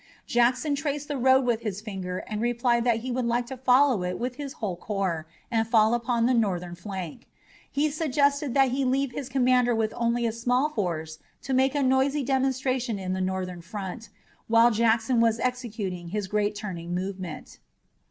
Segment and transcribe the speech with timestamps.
[0.25, 4.01] Jackson traced the road with his finger and replied that he would like to follow
[4.01, 7.27] it with his whole corps and fall upon the Northern flank.
[7.69, 11.83] He suggested that he leave his commander with only a small force to make a
[11.83, 14.09] noisy demonstration in the Northern front,
[14.47, 17.59] while Jackson was executing his great turning movement.